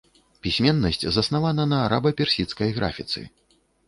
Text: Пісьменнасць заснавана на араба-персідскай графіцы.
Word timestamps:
Пісьменнасць 0.45 1.03
заснавана 1.17 1.65
на 1.73 1.77
араба-персідскай 1.87 2.73
графіцы. 2.79 3.25